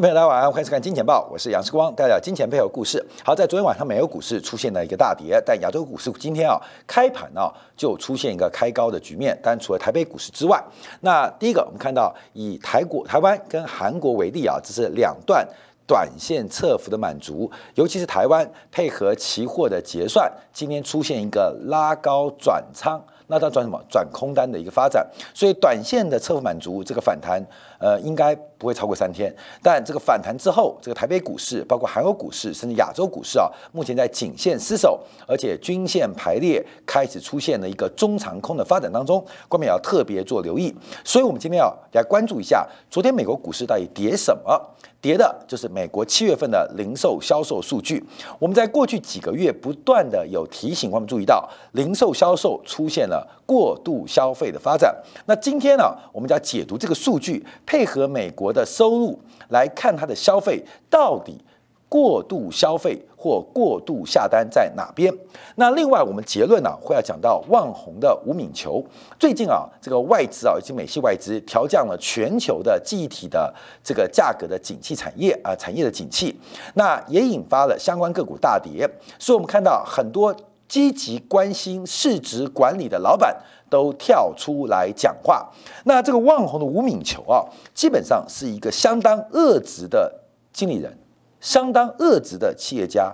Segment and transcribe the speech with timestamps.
[0.00, 3.04] 朋友，大家晚上欢迎收看《金钱报》，我是杨世光，带来金钱背后故事。
[3.22, 9.38] 好，在昨天晚上，美国股市出现了一个大跌，但亚洲股市今天啊开盘啊就出现一个开高的局面。
[9.42, 10.58] 但除了台北股市之外，
[11.02, 15.46] 那第一个我们看到以台国、台湾跟韩国为例啊，这是两段
[15.86, 22.98] 短线侧幅的满足，尤其是台湾配合期货的结算，今天出现一个拉高转仓。
[23.32, 23.80] 那它转什么？
[23.88, 27.40] 转空单的一个发展，所以短线的侧幅满足，这个反弹，
[27.80, 29.34] 呃，应该不会超过三天。
[29.62, 40.72] 但这个反弹之后，这个台北股市，包括韩国股市，甚至亚洲股市啊，目前在颈线失守，而且均线排列开始出现了一个中长空的发展当中，观众要特别做留意。
[41.02, 44.60] 所以，我们今天要来关注一下，昨天美国股市到底跌什么？
[45.00, 48.04] 跌的就是美国七月份的零售销售数据。
[48.38, 54.94] 我们在过去几个月不断的有提醒，我们注意到零售销售出现了过度消费的发展。
[55.24, 59.16] 那今天呢，我们就要解读这个数据，配合美国的收入
[59.50, 61.40] 来看它的消费到底。
[61.88, 65.12] 过度消费或过度下单在哪边？
[65.56, 68.80] 那另外我们结论呢会要讲到万红的吴敏球，
[69.18, 76.38] 最近啊这个外资啊以及美系外资调降了全球的记忆体的这个价格的景气产业啊产业的景气，
[76.74, 80.32] 那也引发了相关个股大跌，所以我们看到很多
[80.68, 83.36] 积极关心市值管理的老板
[83.70, 85.48] 都跳出来讲话。
[85.84, 90.12] 那这个万红的吴敏球啊，基本上是一个相当恶质的
[90.52, 90.94] 经理人。
[91.40, 93.10] 相当恶质的企业家，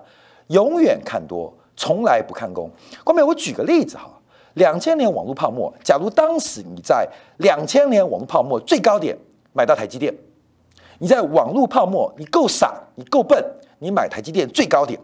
[0.49, 2.69] 永远看多，从来不看空。
[3.05, 4.11] 后面我举个例子哈，
[4.55, 9.17] 两千年网络泡沫，假如当时你在两千年网络泡沫最高点
[9.53, 10.13] 买到台积电，
[10.99, 13.41] 你在网络泡沫你够傻，你够笨，
[13.79, 14.99] 你买台积电最高点，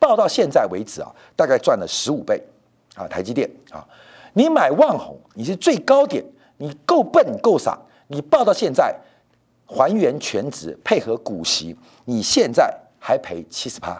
[0.00, 2.42] 报到现在为止啊，大概赚了十五倍
[2.96, 3.86] 啊，台积电啊，
[4.34, 6.24] 你买万红，你是最高点，
[6.58, 7.78] 你够笨，够傻，
[8.08, 8.94] 你报到现在。
[9.66, 11.74] 还原全值配合股息，
[12.04, 13.94] 你现在还赔七十趴，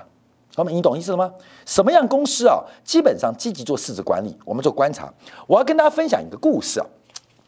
[0.55, 0.71] 好吗？
[0.71, 1.33] 你懂意思了吗？
[1.65, 2.62] 什么样公司啊？
[2.84, 5.11] 基本上积极做市值管理，我们做观察。
[5.47, 6.87] 我要跟大家分享一个故事啊，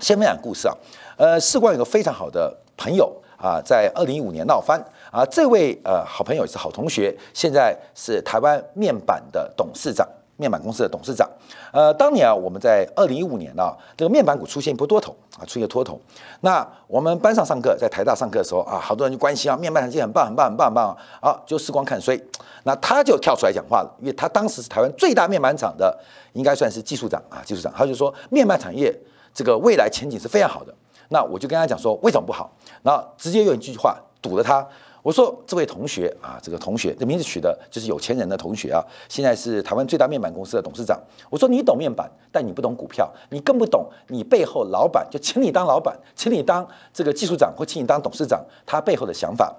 [0.00, 0.74] 先分享故事啊。
[1.18, 4.82] 呃，事关有个非常好的朋友啊，在二零一五年闹翻
[5.12, 10.08] 啊，这位呃好朋友也是好同学，现在是台湾面板的董事长。
[10.36, 11.28] 面板公司的董事长，
[11.72, 15.98] 呃，当年啊，我们在二零一五年啊，这个面板股出现一波多头啊，出现多头。
[16.42, 22.20] 那我们班上上课，在台大上课的时候啊，好多人就关心啊，面板产业很棒，很棒，很棒，很棒啊，就时光看衰。
[22.64, 25.98] 那他就跳出来讲话了，因为他当时是台湾最大面板厂的，
[26.34, 28.94] 应该算是技术长啊，技术长，他就说面板产业
[29.32, 30.74] 这个未来前景是非常好的。
[31.08, 32.50] 那我就跟他讲说，为什么不好？
[32.82, 34.66] 然后直接用一句话堵了他。
[35.06, 41.00] 我说这位同学啊，这个同学这名字取的就是有钱人的同学啊，现在是台湾最大面板公司的董事长。
[41.30, 49.54] 我说你懂面板，但你不懂股票，你更不懂你背后老板就请你当老板，请你当这个技术长或请你当董事长，他背后的想法。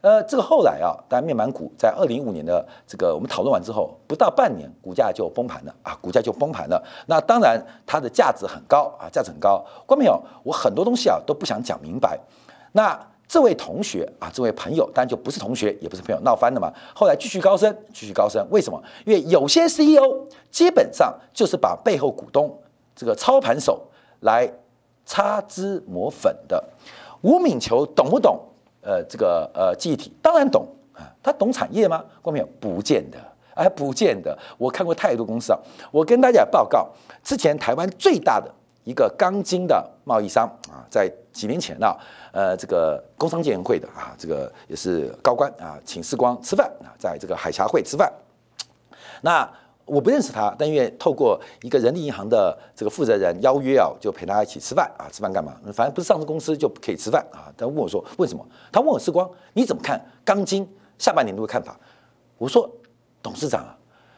[0.00, 6.80] 呃，这个后来啊，当然面板股在二零一五年的这个我们讨论完之后，不到半年股价就崩盘了啊，股价就崩盘了。
[7.08, 9.58] 那当然它的价值很高啊，价值很高。
[9.86, 12.16] 观众朋友，我很多东西啊都不想讲明白。
[12.70, 12.96] 那。
[13.34, 16.72] 这位同学啊，这位朋友当然就不是同学，也不是朋友，闹翻了嘛。
[16.94, 18.80] 后来继续高升，继续高升，为什么？
[19.04, 22.56] 因为有些 CEO 基本上就是把背后股东
[22.94, 23.88] 这个操盘手
[24.20, 24.48] 来
[25.04, 26.62] 擦脂抹粉的。
[27.22, 28.38] 吴敏球懂不懂？
[28.82, 32.04] 呃，这个呃记忆体当然懂啊，他懂产业吗？
[32.22, 33.18] 观众朋友，不见得，
[33.56, 34.38] 哎，不见得。
[34.56, 35.58] 我看过太多公司啊，
[35.90, 36.88] 我跟大家报告，
[37.24, 38.48] 之前台湾最大的。
[38.84, 41.96] 一个钢筋的贸易商啊，在几年前呢，
[42.32, 48.12] 呃，这个工商建会的啊，这个也是高官啊，请世光吃饭啊，在这个海峡会吃饭。
[49.22, 49.50] 那
[49.86, 55.54] 我不认识他，但因为透过一个人力银行的这个负责人邀约啊，就陪他一起吃饭啊，吃饭干嘛？
[55.72, 57.52] 反正不是上市公司就可以吃饭啊。
[57.56, 58.46] 他问我说为什么？
[58.70, 60.66] 他问我世光你怎么看钢筋
[60.98, 61.78] 下半年度的看法？
[62.38, 62.70] 我说
[63.22, 63.76] 董事长啊。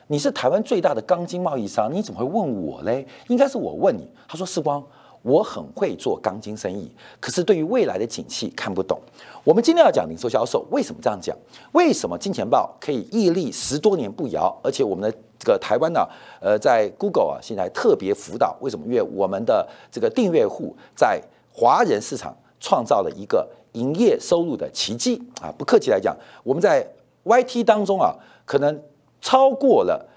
[0.09, 3.05] 你是台湾最大的钢筋贸易商，你怎么会问我嘞？
[3.29, 4.09] 应该是我问你。
[4.29, 4.83] 他说：“世光，
[5.23, 6.89] 我很会做钢筋生意，
[7.19, 9.01] 可是对于未来的景气看不懂。
[9.43, 11.37] 我们今天要讲零售销售，为什么这样讲？
[11.73, 14.57] 为什么金钱豹可以屹立十多年不摇？
[14.63, 16.07] 而且我们的这个台湾呢，
[16.41, 18.57] 呃，在 Google 啊，现在特别辅导。
[18.61, 18.87] 为什么？
[18.87, 21.21] 因为我们的这个订阅户在
[21.53, 25.53] 华人市场创造了一个营业收入的奇迹啊！
[25.59, 26.87] 不客气来讲，我们在
[27.25, 28.15] YT 当中啊，
[28.45, 28.81] 可能。
[29.27, 30.09] 超过了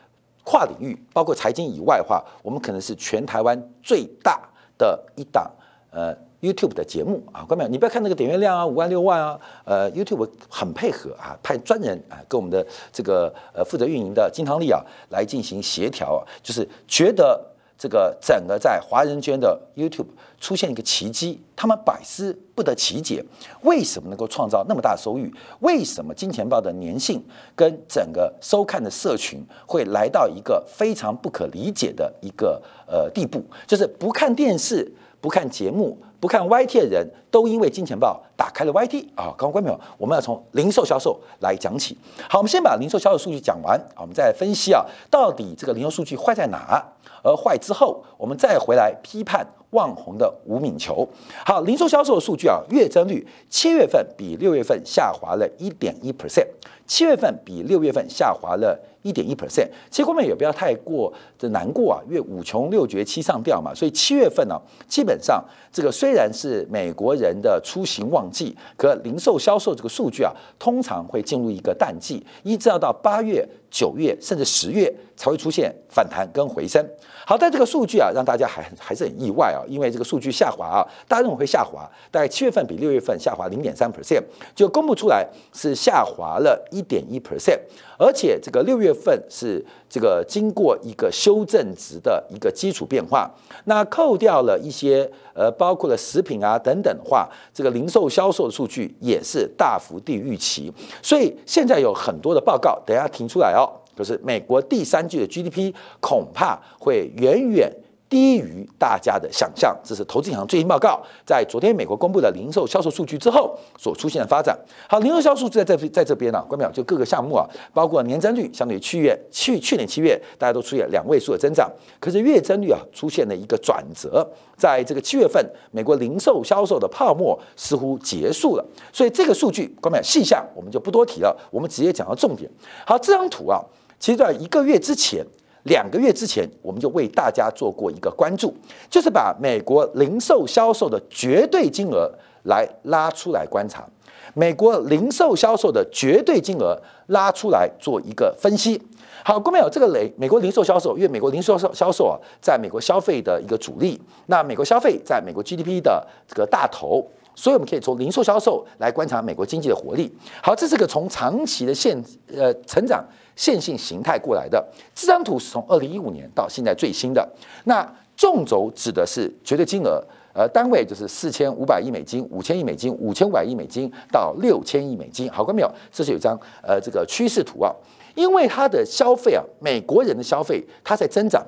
[0.44, 4.40] 跨领域，包括财经以外的话，我们可能是全台湾最大
[4.78, 5.52] 的一档
[5.90, 7.44] 呃 YouTube 的节目啊。
[7.44, 12.64] 观众，你不要看那个点阅量啊，五万六万啊，呃 YouTube 很配合啊，派专人啊跟我们的
[12.94, 14.80] 这个呃负责运营的金汤力啊
[15.10, 17.44] 来进行协调啊，就是觉得
[17.80, 23.24] 这个整个在华人圈的 YouTube 出现一个奇迹，他们百思不得其解，
[23.62, 25.32] 为什么能够创造那么大收益？
[25.62, 27.24] 为什么金钱豹的粘性
[27.56, 33.42] 跟整个收看的社群会来到一个非常不可理解的一个呃地步？
[33.66, 34.92] 就是不看电视、
[35.22, 39.32] 不看节目、不看 YT 的人都因为金钱豹打开了 YT 啊！
[39.38, 41.98] 刚刚观众朋友，我们要从零售销售来讲起。
[42.30, 46.86] 好，我们先把零售销售数据讲完啊，我们再分析啊，到底这个零售数据坏在哪？
[47.24, 51.08] 而坏之后，我们再回来批判望红的无敏球。
[51.46, 56.48] 好，零售销售数据啊，月增率七月份比六月份下滑了一点一 percent，
[56.90, 59.70] 七月份比六月份下滑了一点一 percent。
[59.92, 65.40] 其实后面也不要太过的难过啊，因为五穷六绝七上吊嘛，所以七月份呢，基本上
[65.72, 73.48] 这个虽然是美国人的出行旺季，可零售销售这个数据啊，通常会进入一个淡季，一直要到八月。
[73.72, 76.84] 九月甚至十月才会出现反弹跟回升。
[77.24, 84.24] 好，但这个数据啊，让大家还还是很意外啊，因为这个数据下滑啊，大家认为会下滑，大概七月份比六月份下滑零点三 percent，
[84.56, 87.60] 就公布出来是下滑了一一点一 percent，
[87.98, 93.30] 而且这个六月份是这个经过一个修正值的一个基础变化，
[93.66, 100.72] 那扣掉了一些呃，包括了食品啊等等的话，这个零售销售的数据也是大幅低于预期，
[101.04, 103.68] 所以现在有很多的报告，等下提出来哦。
[103.96, 107.70] 就是美国第三季的 GDP 恐怕会远远
[108.10, 114.58] 低于大家的想象，这是投资银行最新报告，在昨天美国公布的零售销售数据之后所出现的发展。
[114.90, 124.28] 好，零售销售在这在这边呢，关表就各个项目啊，包括年增率，相对于去月去去年七月，大家都出现两位数的增长，可是月增率啊出现了一个转折，
[124.58, 132.50] 在这个七月份，美国零售销售的泡沫似乎结束了，所以这个数据关表细项我们就不多提了，我们直接讲到重点。
[132.88, 133.62] 好，这张图啊。
[134.00, 135.22] 其实，在一个月之前、
[135.64, 138.54] 两个月之前，我们就为大家做过一个关注，
[138.90, 142.10] 就是把美国零售销售的绝对金额
[142.44, 143.86] 来拉出来观察，
[144.34, 148.82] 美国零售销售的绝对金额拉出来做一个分析。
[149.24, 157.06] 好，各位有这个雷，美国零售销售，因为美国零售销销售啊，在美国消费的一个主力，那美国消费在美国 GDP 的这个大头。
[157.40, 160.12] 所以我们可以从零售销售来观察美国经济的活力。
[160.44, 161.98] 好，这是个从长期的线
[162.36, 163.02] 呃成长
[163.34, 164.62] 线性形态过来的。
[164.94, 167.26] 这张图是从二零一五年到现在最新的。
[167.64, 170.04] 那纵轴指的是绝对金额，
[170.34, 175.32] 呃，单位就是四千五百亿美金、五千亿美金、五千五百亿美金到六千亿美金。
[175.32, 175.72] 好，看没有？
[175.90, 177.74] 这是有一张呃这个趋势图啊。
[178.16, 181.42] 因为它的消费啊，美国人的消费它在增长。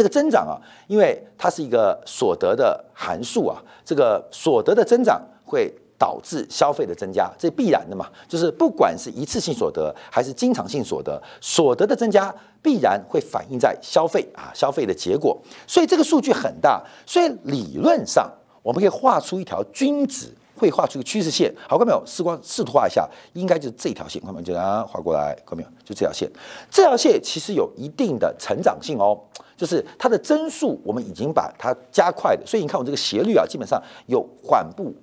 [0.00, 0.56] 这个增长啊，
[0.86, 8.08] 因为它是一个所得的函数啊，这个所得的增长会导致消费的增加，这必然的嘛。
[8.26, 15.38] 就是不管是一次性所得还是经常性所得，所得的增加必然会反映在消费啊，消费的结果。
[15.66, 18.26] 所以这个数据很大，所以理论上
[18.62, 20.34] 我们可以画出一条均值。
[20.56, 22.02] 会画出一个趋势线，好看没有？
[22.04, 24.44] 试光试图画一下，应该就是这条线，看到没有？
[24.44, 25.68] 就啊，画过来，看没有？
[25.82, 26.30] 就这条线，
[26.70, 29.18] 这条线其实有一定的成长性哦，
[29.60, 34.94] 就是它的增速，我们已经把它加快了，所以你看我这个斜率啊，基本上有缓步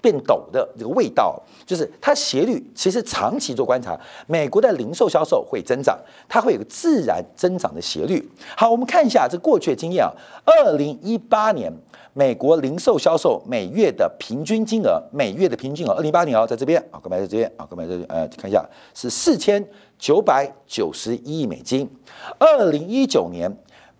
[0.00, 8.28] 变陡的这个味道，就是它斜率其实长期做观察，美国的零售销售会增长，它会有个自然增长的斜率。
[8.56, 10.10] 好，我们看一下这过去的经验啊，
[10.44, 11.72] 二零一八年。
[12.12, 19.64] 美国零售销售每月的平均金额，每月的平均额，二零一八年哦，在这边啊，购买在这边啊，购买这边，呃，看一下是四千
[19.96, 21.88] 九百九十一亿美金。
[22.36, 23.48] 二零一九年，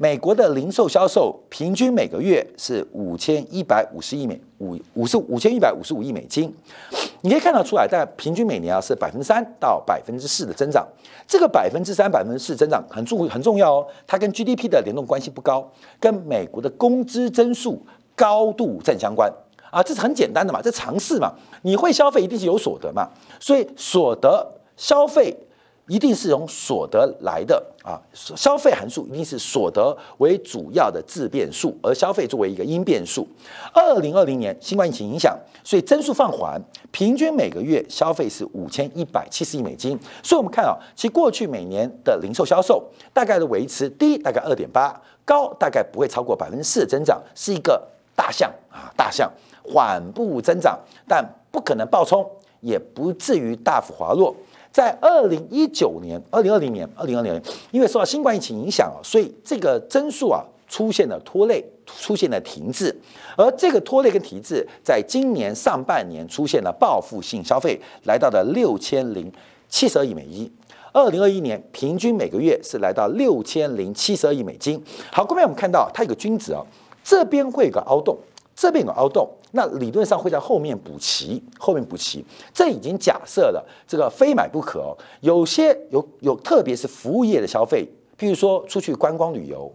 [0.03, 6.51] 美国的零售销售平均每个月是五千一百五十亿美五五十五千一百五十五亿美金。
[7.21, 10.89] 你可以看得出来，但平均每年啊是百分之三到百分之四的增长。
[11.29, 17.85] 这个百分之三、百分之四增长很重很重要哦，它跟 GDP 的联动关系不高，跟美国的工资增速。
[18.17, 19.31] 高度正相关
[19.71, 21.33] 啊，这是很简单的嘛，这常识嘛。
[21.63, 25.35] 你会消费，一定是有所得嘛，所以所得消费
[25.91, 28.01] 一定是从所得来的啊。
[28.15, 33.27] 消费函数一定是所得为主要的自变数，而消费作为一个因变数。
[33.75, 36.59] 二零二零年新冠疫情影响，所以增速放缓，
[36.93, 39.99] 平均每个月消费是五千一百七十亿美金。
[40.23, 42.83] 所以我们看啊，其过去每年的零售销售
[43.13, 47.83] 大概的维持低，大概二点八，高大概不会超过百分之四的增长，是一个。
[48.17, 49.33] 大象啊，大象
[49.63, 50.79] 缓步增长，
[51.09, 52.23] 但不可能暴冲，
[52.61, 54.37] 也不至于大幅滑落。
[54.73, 62.95] 在二零一九年、二零二零年、二零二零年，因为受到新冠疫情影响啊，所以这个增速啊出现了拖累，出现了停滞。
[63.37, 69.31] 而这个拖累跟停滞，在今年上半年出现了报复性消费，来到了六千零
[69.69, 70.51] 七十二亿美金。
[70.93, 74.81] 二零二一年平均每个月是来到六千零七十二亿美金。
[75.13, 76.65] 好，后面我们看到它有个均值啊，
[77.03, 78.17] 这边会有个凹洞，
[78.57, 82.25] 这边有个凹洞，那理论上会在后面补齐，后面补齐。
[82.53, 84.97] 这已经假设了这个非买不可哦。
[85.21, 87.89] 有些有有，特别是服务业的消费，
[88.19, 89.73] 譬如说出去观光旅游，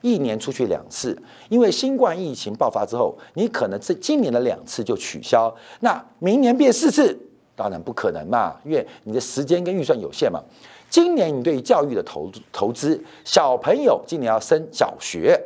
[0.00, 7.18] 一年出去两次，因为新冠疫情爆发之后，你可能这今年的两次就取消，那明年变四次。
[7.54, 10.40] 当然不可能嘛，因为你的时间跟预算有限嘛。
[10.88, 15.36] 今年你对教育的投投资，小朋友今年要升小学，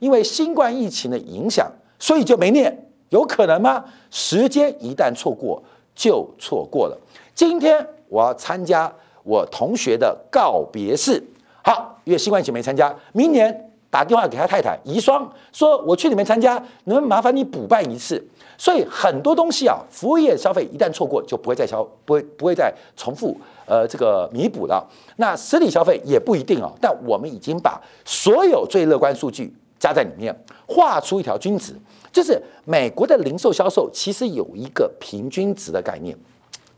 [0.00, 1.70] 因为新冠疫情的影响，
[2.00, 3.84] 所以就没念，有可能吗？
[4.10, 5.62] 时间一旦错过，
[5.94, 6.98] 就错过了。
[7.34, 11.22] 今天我要参加我同学的告别式，
[11.62, 18.24] 好，因为新冠疫情没参加，明年打电话给他太太遗孀，说我去里面参加，能不能麻烦你补办一次？
[18.56, 23.36] 所以很多东西啊，服务业消费一旦错过，就不会再消，不会不会再重复，
[23.66, 24.86] 呃，这个弥补了。
[25.16, 26.70] 那实体消费也不一定啊。
[26.80, 30.34] 但我们已经把所有最乐观数据加在里面，
[30.66, 31.74] 画出一条均值，
[32.12, 36.16] 就是美国的零售销售其实有一个平均值的概念，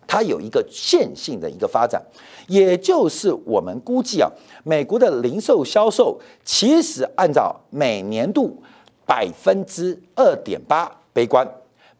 [0.07, 2.03] 它有一个线性的一个发展，
[2.49, 4.31] 也就是我们估计啊，
[4.65, 8.63] 美国的零售销售其实按照每年度
[9.07, 11.47] 百分之二点八悲观。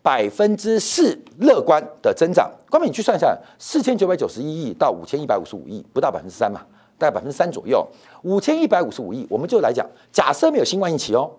[0.05, 6.61] 百分之四乐观的增长，光明你去算一下，四千九百九十一亿到五千一百五十五亿，不到百分之三嘛，
[6.99, 7.87] 大概百分之三左右。
[8.25, 11.31] 五千一百五十五亿，我们就来讲，假设没有新冠疫情哦，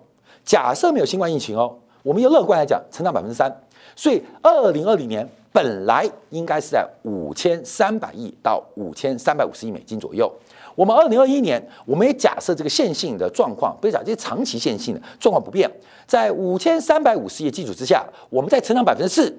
[0.46, 3.50] 假设没有新冠疫情哦，我们用乐观来讲，成长百分之三。
[3.96, 10.30] 所以二零二零年本来应该是在五千三百亿到五千三百五十亿美金左右。
[10.74, 15.70] 我们二零二一年，我们也假设这个线性的状况，不是讲这些长期线性的状况不变，
[16.06, 19.34] 在五千三百五十亿基础之下，我们再成长百分之四，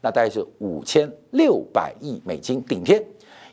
[0.00, 3.00] 那大概是五千六百亿美金顶天。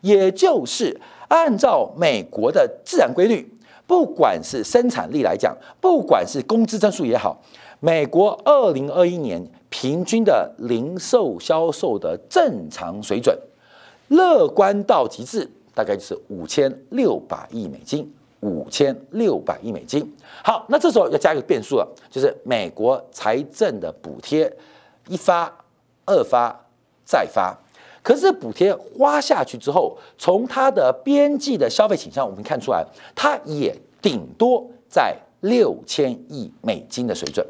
[0.02, 3.48] 也就是按照美国的自然规律，
[3.86, 7.42] 不管是生产力来讲，不管是工资增速也好，
[7.86, 13.38] 美国二零二一年平均的零售销售的正常水准，
[14.08, 15.48] 乐观到极致。
[15.75, 20.12] 大概就是五千六百亿美金，五千六百亿美金。
[20.44, 24.51] 好，那这时候要加一个变数了，就是美国财政的补贴
[25.08, 25.54] 一发、
[26.06, 26.60] 二发、
[27.04, 27.56] 再发。
[28.01, 37.46] 可是补贴花下去之后，从它的边际的消费倾向，我们看出来，它也顶多在六千亿美金的水准。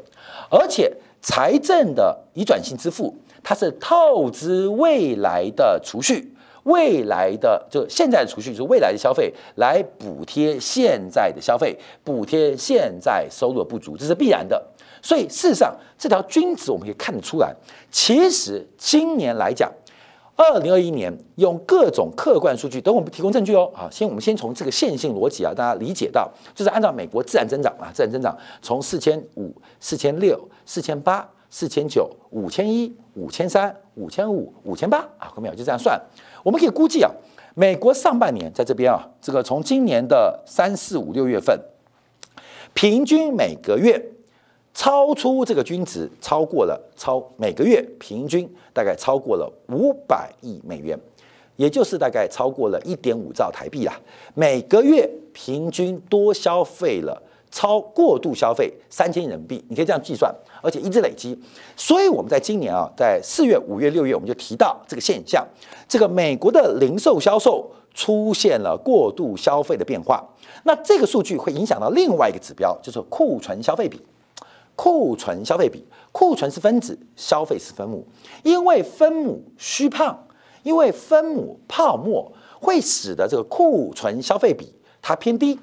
[0.50, 6.32] 而且财政的移转性支付，它是透支未来的储蓄。
[6.64, 14.60] 未来的就现在的储蓄就是未来的消费来补贴现在的消费，补贴现在收入的不足，这是必然的。
[15.00, 17.54] 所以事实上，这条均值我们可以看得出来，
[17.92, 19.72] 其实今年来讲，
[20.36, 23.72] 二零二一年用各种客观数据，等我们提供证据哦。
[23.74, 29.50] 啊，先我们先从这个线性逻辑啊，大家理解到，就是按照美国自然增长啊，自然增长从四千五、
[29.80, 35.98] 四千六、四千八、四千九、五千一、五千三、五千五、五千八啊，后面我就这样算。
[36.42, 37.10] 我们可以估计啊，
[37.54, 41.58] 美国上半年在这边啊，这个从今年的三四五六月份，
[42.74, 44.12] 平均每个月
[44.76, 50.96] 超出这个均值超过了超每个月平均大概超过了五百亿美元，
[51.56, 53.98] 也就是大概超过了一点五兆台币啦。
[54.34, 57.22] 每个月平均多消费了。
[57.48, 61.38] 超过度消费三千亿人民币，你可以这样计算，而且一直累积。
[61.74, 65.46] 所以我们在今年啊，在四月、五月、六月，我们就提到这个现象：
[65.88, 70.22] 这个美国的零售销售出现了过度消费的变化。
[70.64, 74.02] 那这个数据会影响到另外一个指标，就是库存消费比。
[74.76, 78.06] 库存消费比，库存是分子，消费是分母。
[78.44, 80.16] 因为分母虚胖，
[80.62, 82.30] 因为分母泡沫，
[82.60, 85.58] 会使得这个库存消费比它偏低。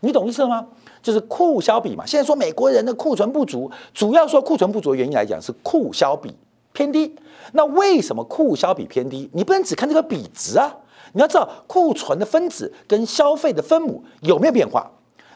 [0.00, 0.66] 你懂意思了吗？
[1.02, 6.34] 就是库销比嘛，现在说美国人的库存不足，主要说库存不足的原因来讲是库销比
[6.72, 7.16] 偏低。
[7.52, 9.30] 那为什么库销比偏低？
[9.32, 10.76] 你不能只看这个比值啊，
[11.14, 14.90] 你要知道库存的分子跟消费的分母有没有变化。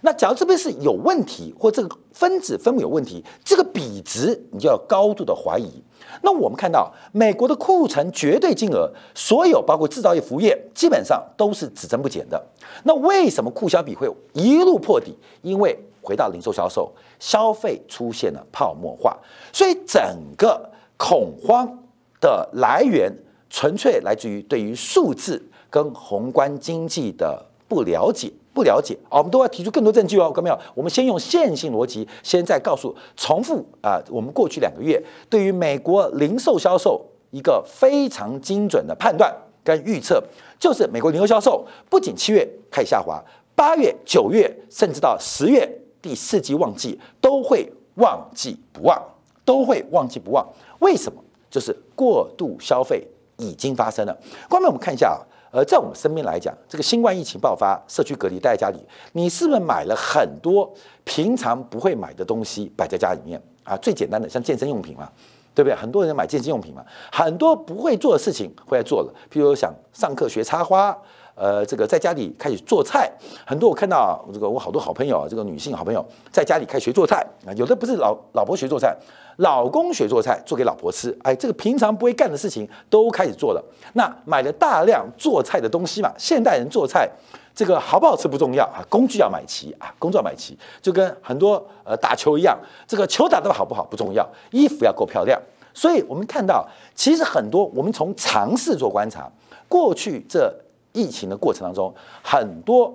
[0.05, 5.83] 那假如这边是有问题，或这个分子分母有问题，这个比值你就要高度的怀疑。
[6.23, 12.45] 那我们看到美国的库存绝对金额，所有包括制造业、服务业，基本上都是只增不减的。
[12.83, 15.17] 那为什么库销比会一路破底？
[15.41, 19.17] 因为回到零售销售，消费出现了泡沫化，
[19.53, 20.01] 所以整
[20.37, 21.79] 个恐慌
[22.21, 23.13] 的来源
[23.49, 25.41] 纯粹来自于对于数字
[25.71, 28.33] 跟宏观经济的不了解。
[28.55, 30.59] 不了解啊，我们都要提出更多证据哦，看到没有？
[30.75, 40.23] 我们先用线性逻辑，先再告诉重复啊，我们过去两个月对于美国零售销售一个非常精准的判断跟预测，
[40.59, 43.23] 就是美国零售销售不仅七月开始下滑，
[43.55, 45.69] 八月、九月甚至到十月
[46.01, 49.01] 第四季旺季都会旺季不旺，
[49.45, 50.47] 都会旺季不旺。
[50.81, 51.23] 为什么？
[51.51, 53.07] 就是过度消费
[53.37, 54.19] 已经发生了。
[54.49, 55.21] 观众们，我们看一下啊，
[55.53, 58.79] 而，在我们身边来讲，这个新冠疫情爆发，社区隔离待在家里，
[59.13, 60.69] 你是不是买了很多
[61.05, 63.77] 平常不会买的东西摆在家里面啊？
[63.77, 65.09] 最简单的像健身用品嘛，
[65.55, 65.77] 对不对？
[65.77, 66.83] 很多人买健身用品嘛，
[67.13, 70.97] 很多不会做的事情会来做了，譬如想上课学插花。
[71.35, 73.11] 呃，这个在家里开始做菜，
[73.47, 78.95] 很多我看到这个我好多好朋友啊，这个女性好朋友在家里开始学做菜啊，有的不是老老婆学做菜，
[79.39, 83.65] 老公学做菜做给老婆吃，哎，这个平常不会干的事情都开始做了。
[83.95, 87.11] 那买了大量做菜的东西嘛，现代人做菜
[87.55, 95.41] 这个好不好吃不重要啊，工具要买齐啊，工作要买齐，就跟很多呃打球一样，这个球打得好不好不重要，衣服要够漂亮。
[95.73, 99.27] 所以我们看到，其实很多我们从尝试做观察，
[99.67, 100.55] 过去这。
[100.93, 102.93] 疫情的过程当中，很多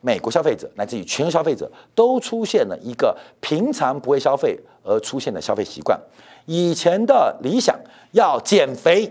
[0.00, 5.98] 美国消费者乃至于全球消费者都出现了一个平常不会消费而出现的消费习惯。
[6.46, 7.78] 以前的理想
[8.12, 9.10] 要减肥，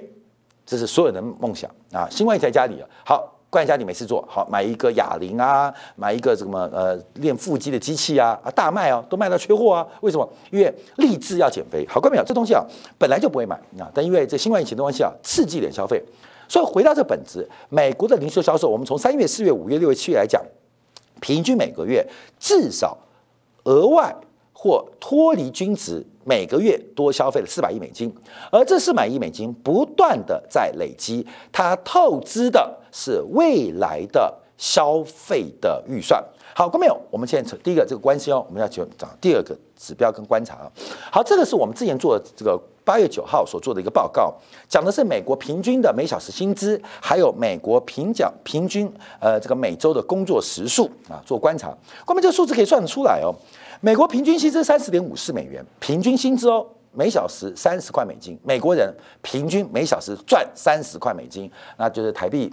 [0.66, 2.08] 这是所有人的梦想啊。
[2.10, 9.88] 新冠在家里好，关在家里没事做好，买一个哑铃啊，买一个什么呃练腹肌的机器啊啊，大卖哦，都卖到缺货啊。
[10.02, 10.28] 为什么？
[10.52, 11.86] 因为立志要减肥。
[11.88, 12.24] 好，关没有？
[12.24, 12.66] 这东西啊，
[12.98, 16.04] 本来就不会买啊，但因为这新冠疫情的关系啊，刺激点消费。
[16.50, 20.44] 所以回到这本质，美国的零售销售，我们从三月、四月、五月、六月、七月来讲，
[21.22, 22.06] 平均每个月
[22.40, 22.98] 至少
[23.66, 24.14] 额外
[24.52, 28.14] 或脱离均值，每个月多消费了四百亿美金，
[28.52, 36.22] 而这四百亿美金不断的在累积，它透支的是未来的消费的预算。
[36.56, 40.70] 好，各位朋友，我们现在第一个这个关系哦，我们要去找第二个指标跟观察。
[41.10, 42.60] 好，这个是我们之前做的这个。
[42.86, 44.34] 八月九号所做的一个报告，
[44.68, 51.68] 讲的是美国平均的每小时薪资，还有美国平奖平均呃这个每周的工作时数啊，做观察。
[52.04, 53.30] 关键这个数字可以算得出来哦。
[53.80, 58.36] 美国平均薪资三十点五四美元，平均薪资哦，每小时三十块美金。
[58.44, 62.52] 美国人平均每小时赚三十块美金，那就是台币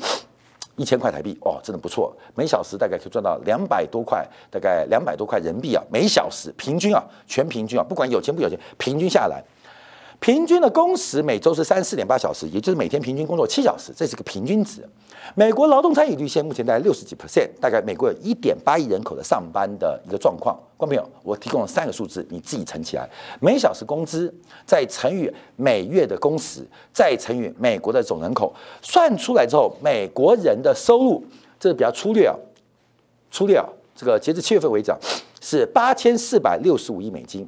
[0.76, 2.14] 一千块台币哦，真的不错。
[2.34, 9.42] 每小时大概可以赚到两百多块，大概两百多块人民币啊，每小时平均啊，全平均啊，不管有钱不有钱，平均下来。
[10.18, 14.86] 平均的工时每周是三十四点八小时，也就是每天平均工作七小时，这是个平均值。
[15.34, 20.56] 美国劳动参与率现在目前在六十几 percent，大概美国有一点八亿人口的上班的一个状况。
[20.76, 23.08] 观众朋友，我提供了三个数字，你自己乘起来：
[23.40, 24.32] 每小时工资
[24.64, 31.24] 再乘以每月的工时，再乘以美国的总人口，算出来之后，美国人的收入，
[31.58, 32.34] 这是比较粗略啊，
[33.30, 34.92] 粗略啊，这个截至七月份为止
[35.40, 37.46] 是八千四百六十五亿美金。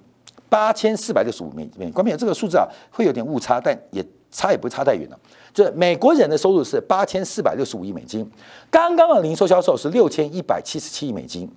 [0.48, 5.18] 八千四百六十五美美元，关键这个数字啊会有点误差，但也差也不差太远了。
[5.52, 8.28] 就是美国人的收入是八千四百六十五亿美金，
[8.70, 11.50] 刚刚的零售销售是六千一百七十七亿美金。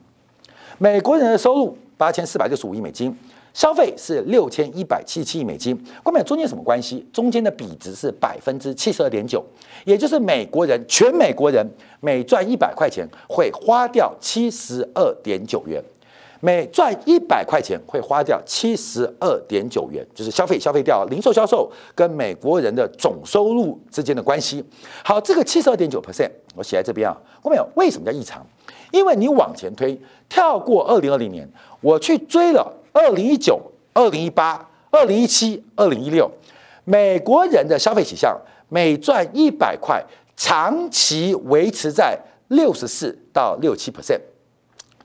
[0.77, 3.15] 美国人的收入八千四百六十五亿美金，
[3.53, 5.77] 消费是六千一百七十七亿美金。
[6.01, 7.05] 关键中间什么关系？
[7.13, 9.45] 中间的比值是百分之七十二点九，
[9.85, 11.63] 也就是美国人全美国人
[11.99, 15.83] 每赚一百块钱会花掉七十二点九元。
[16.43, 24.65] 每赚一百块钱会花掉七十二点九元，就是消费消费掉零售销售跟美国人的总收入之间的关系。
[25.05, 27.67] 好，这个七十二点九 percent 我写在这边啊，过没有？
[27.75, 28.43] 为什么叫异常？
[28.91, 29.95] 因为你往前推，
[30.27, 31.47] 跳过二零二零年，
[31.79, 33.61] 我去追了二零一九、
[33.93, 36.27] 二零一八、二零一七、二零一六，
[36.85, 38.35] 美国人的消费取向
[38.67, 40.03] 每赚一百块，
[40.35, 44.21] 长期维持在六十四到六七 percent，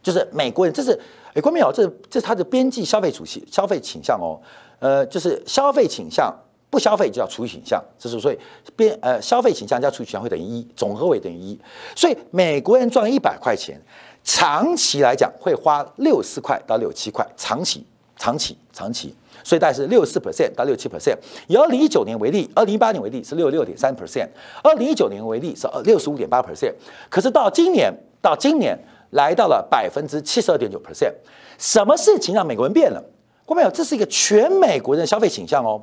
[0.03, 0.99] 就是美国人这是。
[1.37, 4.41] 哎，关明友，这这是他的边际消费主席消费倾向哦，
[4.79, 6.35] 呃，就是消费倾向
[6.71, 8.39] 不消费就叫除以倾向，这是所以
[8.75, 11.61] 边呃消费倾向加除以倾向会等于一，总和为等于一，
[11.95, 13.79] 所以美国人赚一百块钱，
[14.25, 17.85] 长期来讲会花六四块到六七块，长期
[18.17, 21.19] 长期长期，所以大概是六四 percent 到六七 percent。
[21.49, 24.27] 以二零一九年为例，二零一八年为例是六六点三 percent，
[24.63, 26.73] 二零一九年为例是六十五点八 percent，
[27.11, 28.79] 可是到今年到今年。
[29.11, 31.13] 来到了百分之七十二点九 percent，
[31.59, 33.03] 什么事情让美国人变了？
[33.45, 35.81] 各位朋友，这是一个全美国人的消费倾向哦。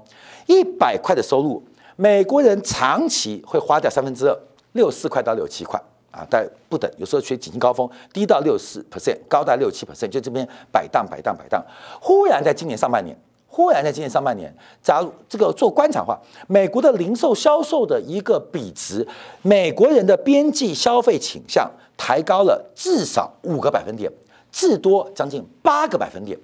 [0.47, 1.63] 一百块的收入，
[1.95, 4.37] 美国人长期会花掉三分之二，
[4.73, 5.81] 六四块到六七块
[6.11, 11.63] 啊，但不等，有时候缺景气高峰，低到六四 percent，高到六七 percent，就这边摆荡摆荡摆荡。
[12.01, 13.17] 忽然在今年上半年，
[13.55, 19.07] 忽然在今年上半年，假如这个做观察话，美国的零售销售的一个比值，
[19.43, 21.71] 美国人的边际消费倾向。
[21.95, 24.11] 抬高了至少五个百分点，
[24.51, 26.37] 至多将近八个百分点，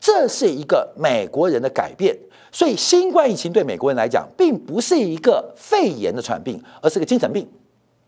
[0.00, 2.18] 这是一个美国人的改变。
[2.50, 7.46] 所以新冠疫情对美国人来讲，并不是一个肺炎的传染病，而是个精神病。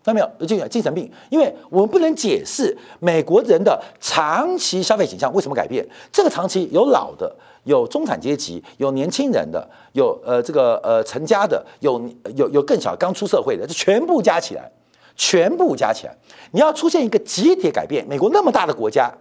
[0.07, 0.57] 看到没有？
[0.57, 5.85] 有精神病，因为我们不能解释美国人的长期消费倾向为什么改变。
[6.13, 12.01] 这个长期有老的，有中产阶级，有年轻人的，有呃这个呃成家的，有
[12.37, 14.71] 有有更小刚出社会的，这全部加起来，
[15.17, 16.15] 全部加起来，
[16.51, 18.07] 你要出现一个集体改变。
[18.07, 19.13] 美国那么大的国家，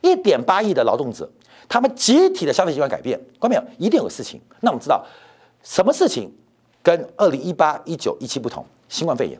[0.00, 1.30] 一点八亿的劳动者，
[1.68, 3.62] 他们集体的消费习惯改变，看到没有？
[3.76, 4.40] 一定有事情。
[4.60, 5.04] 那我们知道
[5.62, 6.32] 什么事情
[6.82, 8.64] 跟二零一八、一九、一七不同？
[8.88, 9.38] 新冠肺炎。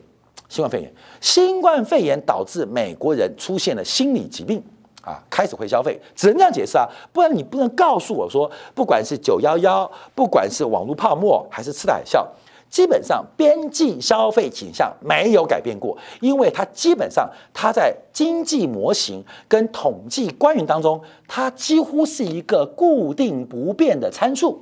[0.51, 4.61] 新冠肺炎，新冠肺炎导致美国人出现了心理疾病
[5.01, 12.27] 啊，开始会消费，只能这样解释啊，不然你不能告诉我说，不管是九幺幺，不管是网络泡沫，还是次贷海啸，
[12.69, 24.61] 基本上边际消费倾向没有改变过，因为它基本上它在经济模型跟统计官员当中，它几乎是一个固定不变的参数。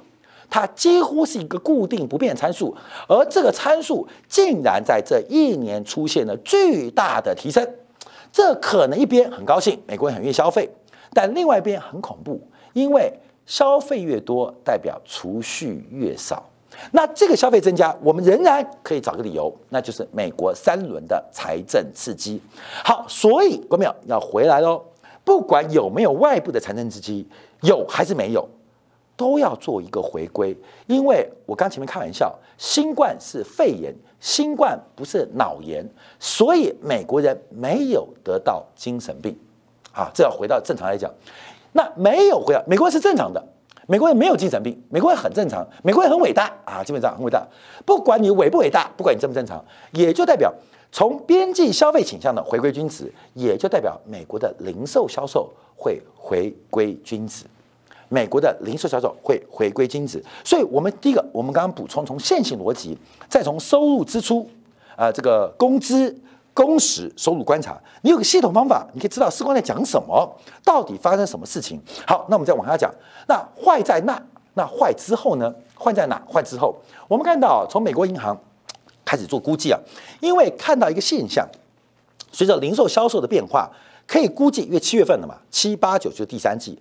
[0.50, 2.76] 它几乎是一个固定不变参数，
[3.08, 7.68] 而这个参数竟然在这一年出现了巨大的提升，
[8.32, 10.70] 这可能一边很高兴，美国人很愿意消费，
[11.14, 12.42] 但另外一边很恐怖，
[12.74, 13.14] 因为
[13.46, 16.44] 消费越多代表储蓄越少。
[16.92, 22.42] 那这个消费增加，我们仍然可以找个理由，那就是美国三轮的财政刺激。
[22.86, 24.82] 好，所以国淼要回来喽，
[25.24, 27.28] 不管有没有外部的财政刺激，
[27.62, 28.48] 有还是没有。
[29.20, 30.56] 都要做一个回归，
[30.88, 35.86] 因为我刚前面开玩笑，新冠是肺炎，新冠不是脑炎，
[36.18, 39.38] 所以美国人没有得到精神病，
[39.92, 41.12] 啊，这要回到正常来讲，
[41.74, 43.46] 那没有回到美国人是正常的，
[43.88, 46.50] 美国人没有精神病，美国人很正常，美国人很伟大。
[46.64, 47.46] 啊，基本上很伟大，
[47.86, 50.54] 不管你伟不伟大，不管你正不正常，也就代表
[50.94, 57.44] 从边际消费倾向的回归均值，也就代表美国的零售销售会回归均值。
[58.10, 62.98] 美国的零售销售会回归均值，所以我们第一个，我们刚刚补充从线性逻辑，
[63.30, 64.50] 再从收入支出，
[64.96, 66.14] 啊，这个工资、
[66.54, 70.30] 工时、收入观察，你有个系统方法，你可以知道时光在讲什么，
[70.66, 71.80] 到底发生什么事情。
[72.06, 72.92] 好，那我们再往下讲，
[73.28, 74.22] 那坏在那，
[74.56, 75.54] 那坏之后呢？
[75.78, 76.22] 坏在哪？
[76.28, 76.76] 坏之后，
[77.08, 78.38] 我们看到从美国银行
[79.06, 79.80] 开始做估计啊，
[80.20, 81.48] 因为看到一个现象，
[82.34, 83.72] 随着零售销售的变化，
[84.10, 86.76] 可以估计，因为七月份了嘛，七八九就是第三季。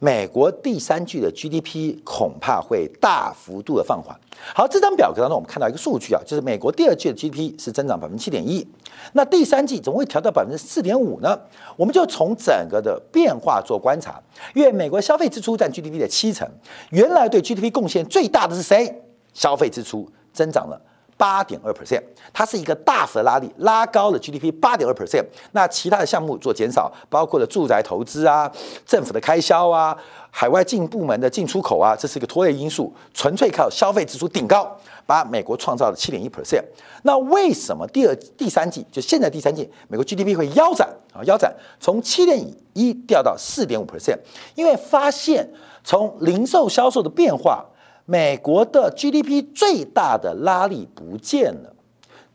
[0.00, 4.18] 美国第三季的 GDP 恐怕会大幅度的放缓。
[4.52, 8.66] 好，这张表格当中我们看到一个数据啊，就是美国第二季的 GDP 是增长百分之七点一，
[9.12, 11.38] 那第三季怎么会调到百分之四点五呢？
[11.76, 14.20] 我们就从整个的变化做观察，
[14.52, 16.48] 因为美国消费支出占 GDP 的七成，
[16.90, 18.92] 原来对 GDP 贡献最大的是谁？
[19.32, 20.82] 消费支出增长了。
[21.22, 25.24] 八点二 percent，它是一个大幅的拉力，拉高了 GDP 八点二 percent。
[25.52, 28.50] 那其他的项目做减少，包括了住宅投资啊、
[28.84, 29.96] 政府的开销啊、
[30.32, 32.92] 海外进部门的进出口啊，这是一个拖累因素。
[33.14, 36.64] 纯粹靠消费支出顶高，把美国创造了七点一 percent。
[37.04, 41.22] 那为什么第二、第三季就现在第三季，美国 GDP 会腰斩啊？
[41.22, 42.36] 腰斩从七点
[42.72, 44.18] 一掉到四点五 percent，
[44.56, 45.48] 因为发现
[45.84, 47.64] 从零售销售的变化。
[48.12, 51.74] 美国的 GDP 最大的拉力不见了，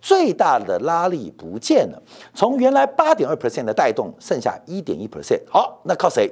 [0.02, 2.02] 最大的拉力不见了。
[2.34, 5.40] 从原来八点二 percent 的带动，剩下一点一 percent。
[5.48, 6.28] 好，那靠谁？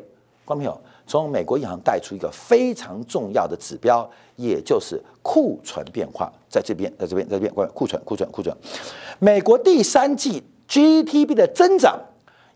[0.45, 8.51] 观众朋友，从美国银行带出一个非常重要的指标，也就是库存变化，在这边，在这边，在这边，关库存，库存，库存。
[9.19, 11.99] 美国第三季 GDP 的增长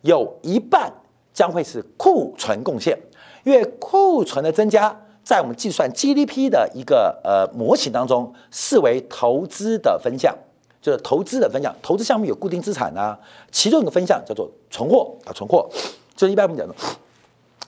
[0.01, 0.91] 有一半
[1.31, 2.97] 将会是库存贡献，
[3.43, 4.99] 因为库存的增加。
[5.29, 10.35] 在我们计算 GDP 的一个呃模型当中，视为投资的分项，
[10.81, 11.71] 就是投资的分项。
[11.83, 13.15] 投资项目有固定资产啊，
[13.51, 15.69] 其中一个分项叫做存货啊，存货
[16.15, 16.73] 就是一般我们讲的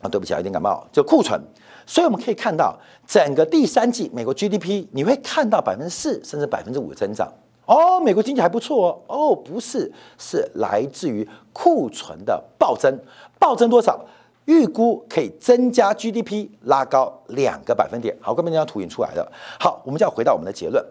[0.01, 1.39] 啊，对不起啊，有点感冒，就库存。
[1.85, 7.31] 所以我们可以看到，整个第三季美国 GDP 你会看到百分之四甚至百分之五的增长
[7.67, 8.97] 哦，美国经济还不错哦。
[9.05, 12.97] 哦，不是，是来自于库存的暴增，
[13.37, 14.03] 暴增多少？
[14.45, 18.15] 预估可以增加 GDP，拉高两个百分点。
[18.19, 19.31] 好，各位这张图已经出来了。
[19.59, 20.83] 好，我们就要回到我们的结论：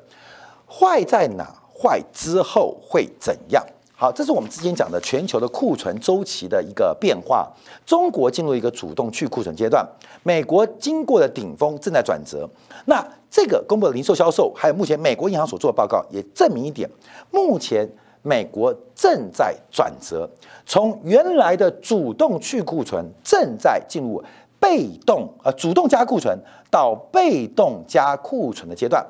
[0.68, 1.46] 坏在哪？
[1.74, 3.64] 坏之后会怎样？
[3.94, 7.50] 好，这是我们之前讲的全球的库存周期的一个变化。
[7.84, 9.86] 中国进入一个主动去库存阶段，
[10.22, 12.48] 美国经过了顶峰，正在转折。
[12.86, 16.88] 那这个公布的零售销售，还有目前美国银行所做的报告，也证明一点：
[17.30, 17.88] 目前。
[18.22, 20.28] 美国正在转折，
[20.66, 24.22] 从原来的主动去库存，正在进入
[24.59, 26.38] 被动呃主动加库存
[26.70, 29.04] 到被动加库存的阶段。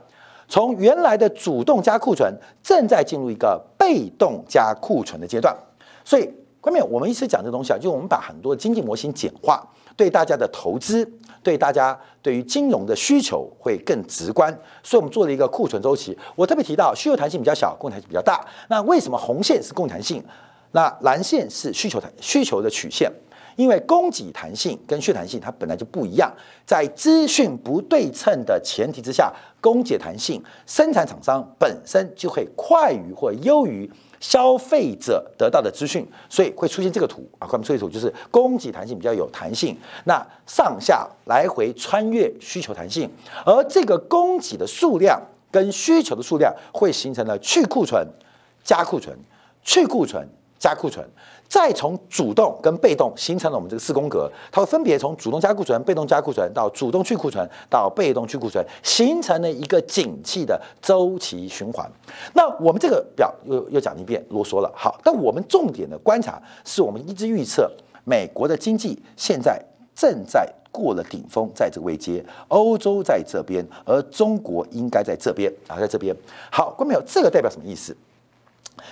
[0.49, 5.57] 从原来的主动加库存，正在进入一个被动加库存的阶段。
[6.05, 6.29] 所以，
[6.61, 9.65] 关面我们一直讲这东西啊，就是我们把很多经济模型简化，
[9.97, 11.09] 对大家的投资、
[11.43, 16.17] 对大家对于金融的需求会更直观，所以我们做了一个库存周期。
[16.37, 18.45] 我特别提到需求弹性比较小，供弹性比较大。
[18.69, 20.23] 那为什么红线是供弹性，
[20.73, 23.11] 那蓝线是需求弹需求的曲线？
[23.57, 26.33] 因为供给弹性跟需求弹性它本来就不一样，
[26.65, 43.11] 在资讯不对称的前提之下，供给弹性，生产厂商本身就会快于或优于消费者得到的资讯，所以会出现这个图啊，我们这个图就是供给弹性比较有弹性，那上下来回穿越需求弹性，
[43.45, 48.07] 而这个供给的数量跟需求的数量会形成了去库存、
[48.63, 49.19] 加库存、
[49.65, 50.29] 去库存、
[50.59, 51.09] 加库存。
[51.51, 61.91] 再从主动跟被动形成了我们这个四宫格，它会分别从主动加库存、被动加库存到主动去库存到被动去库存，形成了一个景气的周期循环。
[62.35, 64.73] 那我们这个表又又讲一遍，啰嗦了。
[64.77, 67.69] 好，但我们重点的观察是我们一直预测
[68.05, 69.61] 美国的经济现在
[69.93, 76.15] 正在过了顶峰，在这个位阶，欧洲在这边，而中国应该在这边啊，在这边。
[76.53, 77.97] 好，观众朋友，这个代表什么意思？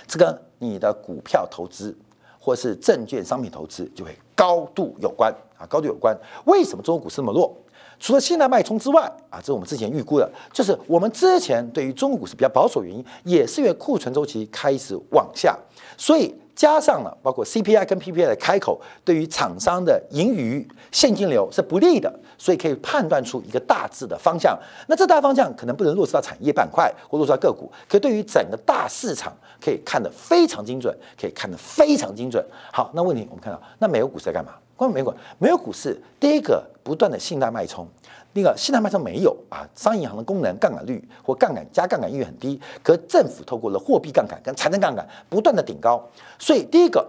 [0.05, 1.97] 这个你的股票投资。
[2.39, 6.17] 或是证券商品投资就会高度有关啊，高度有关。
[6.45, 7.55] 为什么中国股市那么弱？
[7.99, 15.57] 除了信贷脉冲之外啊，这是我们之前预估的，就是我们之前对于中国股市比较保守原因，也是因为库存周期开始往下，
[15.97, 16.33] 所以。
[16.59, 24.59] 加上了包括 CPI 跟 PPI 的开口，对于厂商的盈余现金流是不利的，所以可以判断出一个大致的方向。
[24.87, 29.31] 那这大方向可能不能落实到产业板块或落实到个股，可对于整个大市场
[29.63, 32.45] 可以看得非常精准，可以看得非常精准。
[32.73, 34.51] 好，那问题我们看到，那美国股市在干嘛？
[34.79, 37.85] 关美国，没有股市第一个不断的信贷脉冲。
[38.31, 46.01] 那个信贷脉冲没有啊，商业银行的功能杠杆率或杠杆加杠杆意愿很低，可政府透过了货币杠杆跟财政杠杆不断的顶高，
[46.37, 47.05] 所以第一个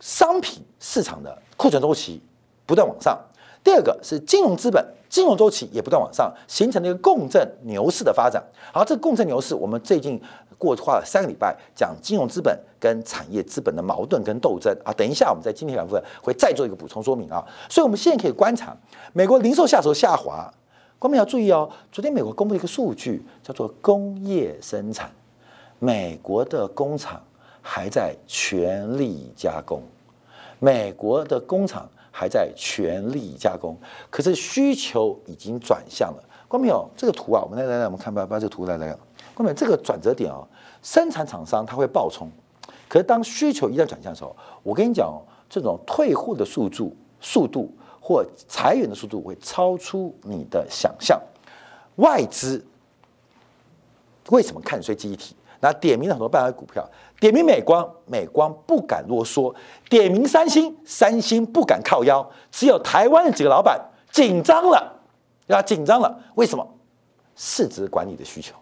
[0.00, 2.20] 商品市场的库存周期
[2.66, 3.16] 不断往上，
[3.64, 8.42] 第二个是金融资本金融周期也不断往上，形成了一个共振牛市的发展。
[8.72, 10.20] 好，这个共振牛市，我们最近
[10.58, 18.76] 过花了三个礼拜讲金融资本跟产业资本的矛盾跟斗争啊，等一下我们在今天两部分会再做一个补充说明啊，所以我们现在可以观察。
[19.12, 20.52] 美国零售下手下滑，
[20.98, 21.70] 观众要注意哦。
[21.90, 25.10] 昨天美国公布一个数据，叫做工业生产，
[25.78, 27.22] 美国的工厂
[27.62, 29.80] 还在全力加工，
[30.58, 33.76] 美国的工厂还在全力加工，
[34.08, 36.22] 可是需求已经转向了。
[36.46, 38.86] 观众友，这个图啊，我们来来来，我们看吧把这个图来来。
[39.34, 40.46] 观众友，这个转折点啊，
[40.80, 42.30] 生产厂商它会爆冲，
[42.88, 45.18] 可是当需求一旦转向的时候，我跟你讲哦，
[45.50, 47.68] 这种退货的速度速度。
[48.06, 51.18] 或裁员的速度会超出你的想象。
[51.96, 52.62] 外资
[54.28, 55.34] 为什么看衰记忆体？
[55.64, 56.86] 那点名了很多半导体股票，
[57.18, 59.50] 点名美光，美光不敢啰嗦；
[59.88, 62.30] 点名三星，三星不敢靠腰。
[62.50, 63.80] 只有台湾的几个老板
[64.12, 64.92] 紧张了，
[65.48, 66.14] 啊，紧张了。
[66.34, 66.68] 为什么？
[67.34, 68.54] 市值管理的需求。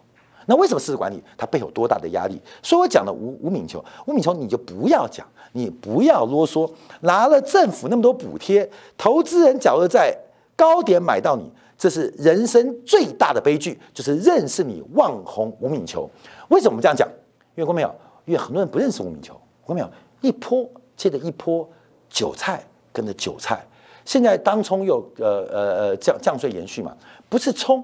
[0.45, 2.41] 那为什么市值管理它背后多大的压力？
[2.61, 10.17] 所以我讲的吴吴敏球，吴敏球你就不要讲，你不要啰嗦，拿了政府那么多补贴，投资人假如在
[10.55, 16.09] 高点买到你，这是人生最大的悲剧，就是认识你望红吴敏球。
[16.49, 17.07] 为什么我们这样讲？
[17.55, 17.95] 因为过没有？
[18.25, 19.89] 因为很多人不认识吴敏球，过没有？
[20.21, 21.67] 一波接着一波，
[22.09, 23.63] 韭菜跟着韭菜，
[24.05, 26.95] 现在当冲又呃呃呃降降税延续嘛，
[27.27, 27.83] 不是葱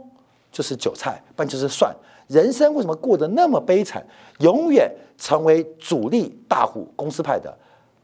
[0.52, 1.94] 就是韭菜，不然就是蒜。
[2.28, 4.06] 人生为什么过得那么悲惨？
[4.40, 7.52] 永远成为主力大户公司派的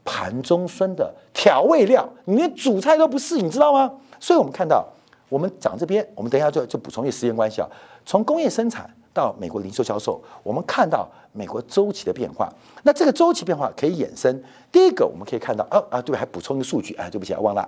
[0.04, 3.91] 盘中孙的调味料，你连主菜都不是，你知道吗？
[4.20, 4.86] 所以我们看到，
[5.30, 7.70] 我们讲这边，我们等一下就就补充一些时间关系啊。
[8.06, 12.51] 从工业生产到美国零售销售，我们看到美国周期的变化。
[12.84, 17.67] 那这个周期变化可以衍生，第一个我们可以看到，啊啊，对，还补充一个数据，哎，对不起，忘了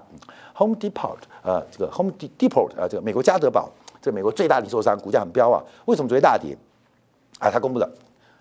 [0.58, 3.70] ，Home Depot，呃，这个 Home Depot，呃，这个美国家得宝。
[4.00, 6.56] 这个美国最大零售商股价很飙啊，为什么昨天大跌？
[7.40, 7.90] 啊，他公布的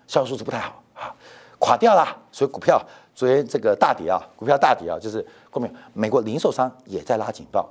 [0.05, 1.13] 销售数字不太好啊，
[1.59, 2.79] 垮掉了，所以股票
[3.15, 7.67] 昨天这个大跌啊，股票大跌啊，就是后面美国零售商也在拉警报，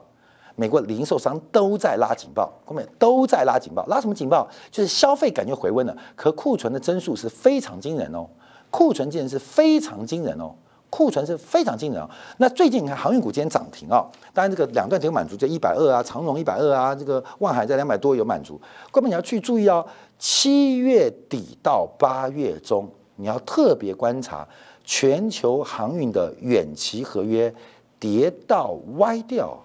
[0.57, 4.49] 美国零售商都在拉警报，后面都在拉警报，拉什么警报？
[4.71, 8.27] 就是消费感觉回温了，可库存的增速是非常惊人哦，
[8.71, 10.55] 库存竟然是非常惊人哦。
[10.89, 12.09] 库存是非常惊人啊！
[12.39, 18.59] 那最近你看航运股今天涨停啊，当然这个两段挺有满足，就一百二啊，长荣一百二啊，这个万海在两百多有满足。
[18.93, 19.85] 各位你要去注意哦，
[20.17, 24.47] 七月底到八月中，你要特别观察
[24.85, 27.53] 全球航运的远期合约
[27.99, 29.59] 跌到歪掉，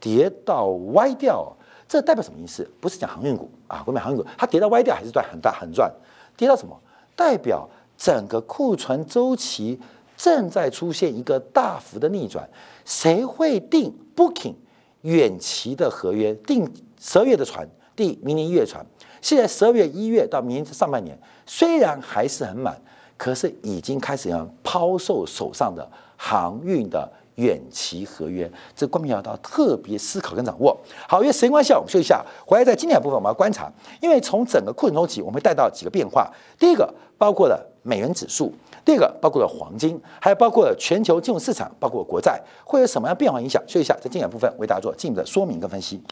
[0.00, 1.50] 跌到歪掉，
[1.88, 2.68] 这代表什么意思？
[2.80, 5.92] 不是讲航运股啊，后面航运股它跌到歪掉还是赚很大很赚，
[6.36, 6.78] 跌到什么？
[7.16, 9.80] 代表整个库存周期。
[10.16, 12.44] 正在出现一个大幅的逆转，
[12.84, 14.54] 谁会定 booking
[15.02, 16.68] 远期的合约，订
[17.00, 18.84] 十二月的船，订明年一月船。
[19.22, 22.76] 现在十二月、一月到明年上半年，虽然还是很满，
[23.16, 27.08] 可是已经开始要抛售手上的航运的
[27.38, 30.76] 远期合约，这关键要到特别思考跟掌握。
[31.08, 36.28] 好，因为时间关系，我们休息一下，回来在经典部分我们要观察，因为从整个库存周期，我们会带到几个变化。
[36.58, 38.52] 第一个包括了美元指数，
[38.84, 43.62] 第二个包括了黄金，还有包括了全球金融市场，包括国债会有什么样变化影响？
[43.66, 46.02] 休息一下，在经典部分为大家做进一步的说明跟分析。